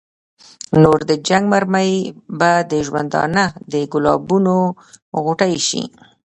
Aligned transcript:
نو 0.81 0.91
د 1.09 1.11
جنګ 1.27 1.43
مرمۍ 1.53 1.91
به 2.39 2.51
د 2.71 2.73
ژوندانه 2.87 3.43
د 3.71 3.73
ګلابونو 3.93 4.55
غوټۍ 5.23 5.55
شي. 5.67 5.83